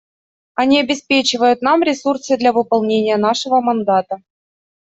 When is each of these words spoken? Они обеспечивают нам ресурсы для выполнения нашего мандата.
Они 0.55 0.79
обеспечивают 0.79 1.61
нам 1.61 1.83
ресурсы 1.83 2.35
для 2.35 2.53
выполнения 2.53 3.17
нашего 3.17 3.61
мандата. 3.61 4.23